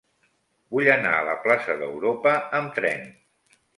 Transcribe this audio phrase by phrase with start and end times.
[0.75, 3.05] Vull anar a la plaça d'Europa amb tren.